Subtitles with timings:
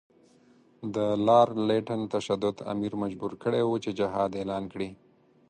[0.95, 0.97] د
[1.27, 4.89] لارډ لیټن تشدد امیر مجبور کړی وو چې جهاد اعلان کړي.